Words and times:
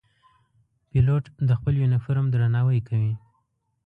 پیلوټ 0.89 1.23
د 1.47 1.49
خپل 1.59 1.73
یونیفورم 1.81 2.25
درناوی 2.29 2.79
کوي. 2.87 3.13